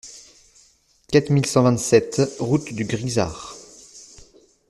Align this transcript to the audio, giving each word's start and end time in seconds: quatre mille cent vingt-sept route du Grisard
quatre 1.11 1.29
mille 1.29 1.45
cent 1.45 1.61
vingt-sept 1.61 2.19
route 2.39 2.73
du 2.73 2.85
Grisard 2.85 3.55